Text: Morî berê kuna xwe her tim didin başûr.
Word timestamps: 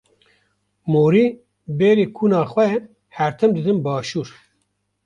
Morî 0.91 1.25
berê 1.77 2.05
kuna 2.15 2.41
xwe 2.51 2.67
her 3.17 3.31
tim 3.37 3.51
didin 3.55 3.77
başûr. 3.85 4.27